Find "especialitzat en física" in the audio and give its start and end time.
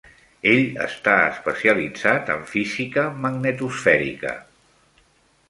1.25-3.05